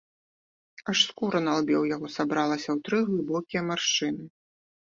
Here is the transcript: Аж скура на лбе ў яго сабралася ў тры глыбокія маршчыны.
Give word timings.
Аж 0.93 0.97
скура 1.09 1.41
на 1.47 1.53
лбе 1.59 1.75
ў 1.79 1.85
яго 1.97 2.07
сабралася 2.17 2.67
ў 2.75 2.89
тры 2.89 2.99
глыбокія 3.11 3.61
маршчыны. 3.73 4.23